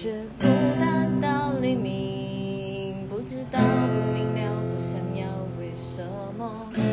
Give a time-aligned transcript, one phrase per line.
[0.00, 0.46] 却孤
[0.78, 5.26] 单到黎明不知道不明了不想要
[5.58, 6.06] 为什
[6.38, 6.87] 么。